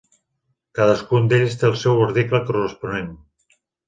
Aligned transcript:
Cadascun 0.77 1.29
d'ells 1.33 1.57
té 1.63 1.67
el 1.69 1.75
seu 1.81 2.01
article 2.05 2.39
corresponent. 2.47 3.13